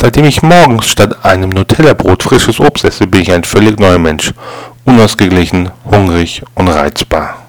[0.00, 4.32] Seitdem ich morgens statt einem Nutella-Brot frisches Obst esse, bin ich ein völlig neuer Mensch.
[4.86, 7.39] Unausgeglichen, hungrig und reizbar.